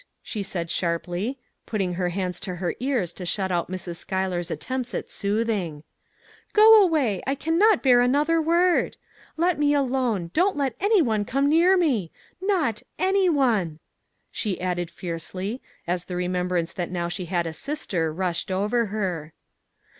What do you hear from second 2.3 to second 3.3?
to her ears to